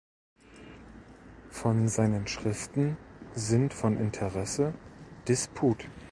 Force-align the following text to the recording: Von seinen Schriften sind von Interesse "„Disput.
Von 1.51 1.87
seinen 1.87 2.25
Schriften 2.25 2.97
sind 3.35 3.71
von 3.71 3.97
Interesse 3.97 4.73
"„Disput. 5.27 5.89